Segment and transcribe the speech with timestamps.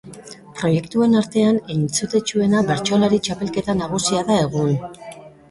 [0.59, 4.75] Proiektuen artean entzutetsuena Bertsolari Txapelketa Nagusia da egun.